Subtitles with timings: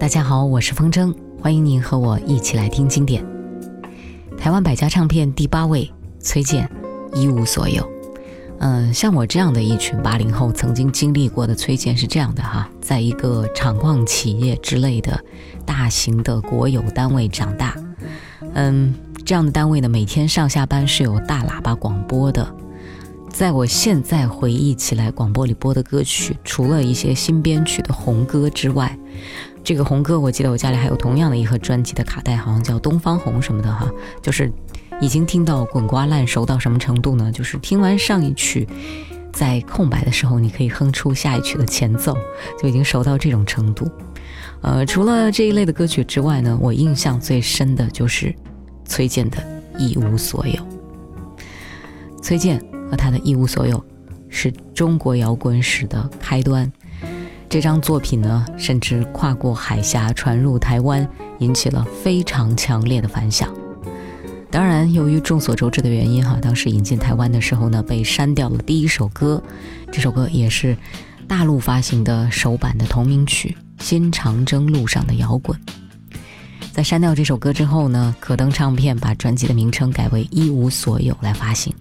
[0.00, 3.22] 大家好，我是风筝，欢迎您和我一起来听经典。
[4.38, 6.66] 台湾百家唱片第八位，崔健，
[7.12, 7.86] 一无所有。
[8.60, 15.22] 嗯，像我这样的一群八零后，曾经经历过的崔健是这样的哈，在一个厂矿企业之类的
[15.66, 17.76] 大型的国有单位长大。
[18.54, 18.94] 嗯，
[19.26, 22.56] 这样的单位呢，每天上下班是有大喇叭广播的。
[23.28, 28.98] 在我现在回忆起来，广播里播的歌曲，除了一些新编曲的红歌之外，
[29.62, 33.88] 这个红歌，我记得我家里还有同样的一盒专辑的卡带，好像叫《东方红》什么的哈，
[34.22, 34.50] 就是
[35.00, 37.30] 已经听到滚瓜烂熟到什么程度呢？
[37.30, 38.66] 就是听完上一曲，
[39.32, 42.16] 在空白的时候，你可以哼出下一曲的前奏，
[42.60, 43.88] 就已经熟到这种程度。
[44.62, 48.34] 呃，除了这一类的歌曲之外呢，我印象最深的就是
[48.84, 49.38] 崔健的
[49.78, 50.54] 《一无所有》。
[52.22, 53.82] 崔健和他的一无所有，
[54.28, 56.70] 是中国摇滚史的开端。
[57.50, 61.06] 这张作品呢，甚至跨过海峡传入台湾，
[61.40, 63.52] 引起了非常强烈的反响。
[64.52, 69.42] 当然，由于众所周知的原因，哈，当时引进台湾的时候呢，被删掉了第一首歌。
[69.90, 70.76] 这首歌也是
[71.26, 75.58] 大陆发行的首版的同名曲《新长征路上的摇滚》。
[76.70, 81.74] 在删掉这首歌之后呢，可登唱片把专辑的名称改为《一无所有》来发行。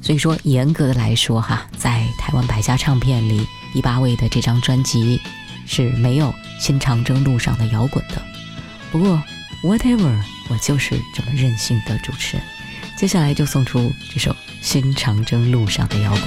[0.00, 3.46] 所以说，严格的来说，哈，在台湾百家唱片里。
[3.72, 5.20] 第八位的这张专辑
[5.66, 6.26] 是没有
[6.58, 8.20] 《新长征路上的摇滚》的，
[8.90, 9.22] 不过
[9.62, 12.46] whatever，我就是这么任性的主持人。
[12.96, 16.22] 接下来就送出这首《新长征路上的摇滚》。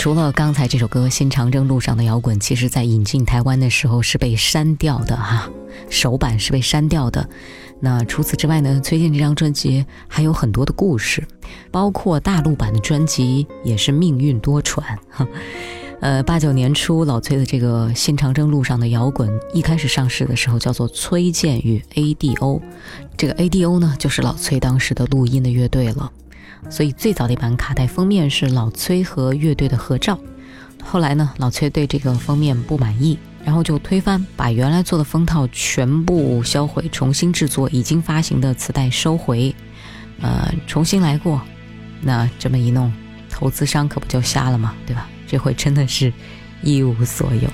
[0.00, 5.50] 除了刚才这首歌《新长征路上的摇滚》，其实在引进台湾的时候是被删掉的哈，
[5.90, 7.28] 首版是被删掉的。
[7.80, 11.22] 那除此之外呢，崔健这张专辑还有很多的故事，
[11.70, 14.82] 包括大陆版的专辑也是命运多舛。
[16.00, 22.62] 呃，八九年初，老崔的这个《新长征路上的摇滚》一开始上市的时候叫做崔健与 ADO，
[23.18, 26.10] 这个 ADO 呢就是老崔当时的录音的乐队了。
[26.68, 30.18] 所以最早的一版卡带封面是老崔和乐队的合照，
[30.82, 39.54] 后来呢，老崔对这个封面不满意，然后就推翻，把原来做的封套全部销毁，重新制作已经发行的磁带收回，
[40.20, 41.40] 呃，重新来过。
[42.00, 42.92] 那这么一弄，
[43.28, 44.74] 投资商可不就瞎了吗？
[44.86, 45.08] 对吧？
[45.26, 46.12] 这回真的是
[46.62, 47.52] 一无所有了。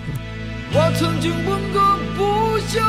[0.73, 2.81] 我曾经问个不休，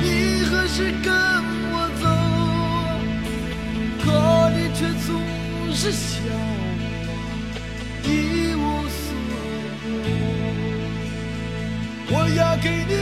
[0.00, 1.29] 你何时跟？
[5.82, 6.34] 是笑我
[8.04, 8.08] 一
[8.54, 9.02] 无所
[12.10, 12.92] 有，我要给你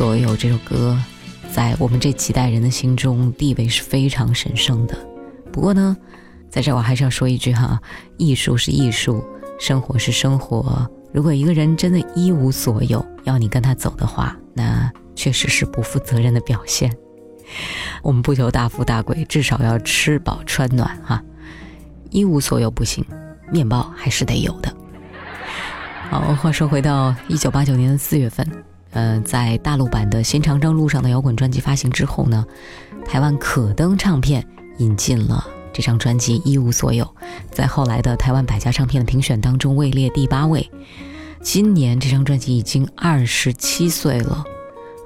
[0.00, 0.98] 所有》这首歌，
[1.52, 4.96] 在我们这几代人的心中地位是非常神圣的。
[5.52, 5.94] 不过呢，
[6.48, 7.78] 在这我还是要说一句哈，
[8.16, 9.22] 艺术是艺术，
[9.60, 10.90] 生活是生活。
[11.12, 16.90] 如果一个人真的一无所有，要你跟他走的话，那确实是不负责任的表现。
[18.02, 21.22] 我们不求大富大贵，至少要吃饱穿暖哈。
[22.08, 23.04] 一无所有不行，
[23.52, 24.74] 面包还是得有的。
[26.08, 28.50] 好，话说回到一九八九年的四月份，
[28.92, 32.44] 呃，在大陆版的《新长征路上的摇滚》专辑发行之后呢，
[33.04, 34.44] 台湾可登唱片
[34.78, 37.04] 引进了这张专辑《一无所有》，
[37.50, 40.68] 在后来的台湾百家唱片的评选当中位列第八位。
[41.40, 44.44] 今年这张专辑已经二十七岁了，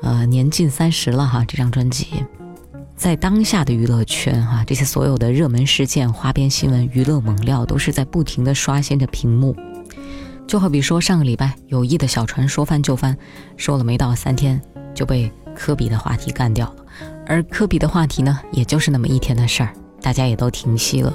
[0.02, 1.44] 呃，年近三十了哈。
[1.46, 2.06] 这张专辑。
[2.96, 9.54] 在当下的娱乐圈，哈，这些所有的热门事件、花边新闻、娱乐猛料，都是在不停的刷新着屏幕。
[10.46, 13.16] 就好比说，上个礼拜有意的小船说翻就翻，
[13.56, 14.60] 说了没到三天
[14.94, 16.84] 就被科比的话题干掉了。
[17.26, 21.12] 而科比的话题呢，也就是那么一天的事儿，大家也都停息了。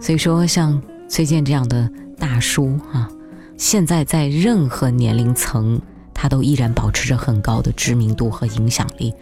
[0.00, 3.08] 所以说，像崔健这样的大叔，啊，
[3.56, 5.80] 现在在任何年龄层，
[6.12, 9.14] 他都依然保持着很高的知名度和影响力。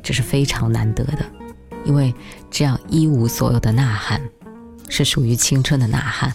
[0.00, 1.26] 这是非常难得的，
[1.84, 2.14] 因为
[2.50, 4.22] 这样一无所有的呐喊，
[4.88, 6.32] 是属于青春的呐喊。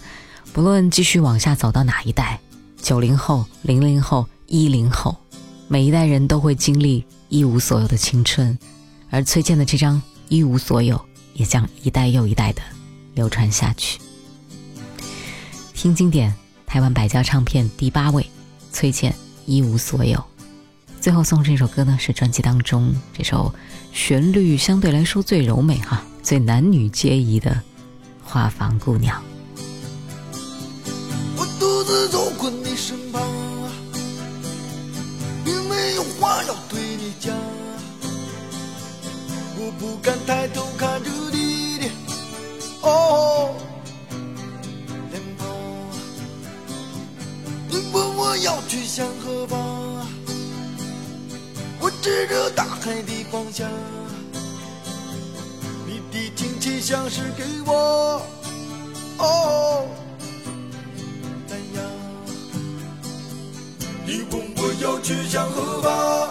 [0.54, 2.38] 不论继续往下走到哪一代，
[2.80, 5.16] 九零后、零零后、一零后，
[5.66, 8.56] 每一代人都会经历一无所有的青春，
[9.10, 12.62] 而崔健的这张一无所有，也将一代又一代的
[13.14, 13.98] 流传下去。
[15.74, 16.32] 听经典，
[16.64, 18.24] 台湾百家唱片第八位，
[18.70, 19.12] 崔健
[19.46, 20.24] 一无所有。
[21.00, 23.52] 最后送这首歌呢，是专辑当中这首
[23.92, 27.50] 旋律相对来说最柔美哈、最男女皆宜的
[28.22, 29.20] 《花房姑娘》。
[39.84, 41.90] 不敢抬头看着你的
[42.80, 43.54] 哦
[45.10, 45.46] 脸庞，
[47.68, 50.06] 你问我要去向何方？
[51.80, 53.68] 我指着大海的方向，
[55.86, 58.22] 你的亲切像是给我
[59.18, 59.86] 哦
[61.46, 61.84] 赞扬。
[64.06, 66.30] 你问我要去向何方，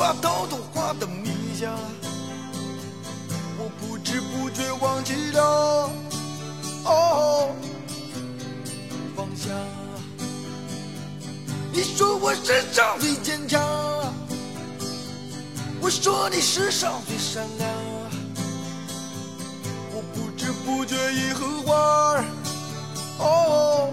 [0.00, 1.78] 我无法逃脱花的迷香，
[3.58, 5.90] 我不知不觉忘记了
[6.86, 7.54] 哦
[9.14, 9.50] 放下。
[11.70, 13.60] 你说我世上最坚强，
[15.82, 17.70] 我说你世上最善良，
[19.92, 22.24] 我不知不觉已和花
[23.18, 23.92] 哦。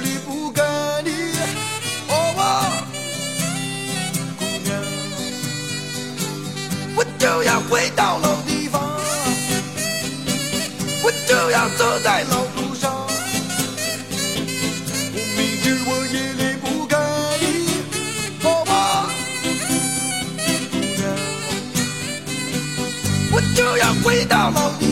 [7.71, 8.81] 回到老地方，
[11.03, 12.91] 我就要走在老路上。
[15.13, 16.97] 我明知我也离不开
[17.39, 17.79] 你，
[18.43, 19.07] 妈妈，
[23.31, 24.90] 我就要回到老地。